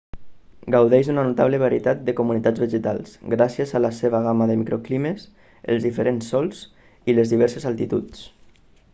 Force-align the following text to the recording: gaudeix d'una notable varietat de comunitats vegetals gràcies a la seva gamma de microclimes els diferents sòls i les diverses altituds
gaudeix 0.75 1.07
d'una 1.07 1.23
notable 1.25 1.57
varietat 1.63 1.99
de 2.05 2.15
comunitats 2.19 2.63
vegetals 2.63 3.11
gràcies 3.33 3.73
a 3.73 3.81
la 3.85 3.91
seva 3.97 4.21
gamma 4.27 4.47
de 4.51 4.55
microclimes 4.61 5.27
els 5.75 5.85
diferents 5.89 6.31
sòls 6.35 6.63
i 7.13 7.15
les 7.19 7.35
diverses 7.35 7.69
altituds 7.73 8.25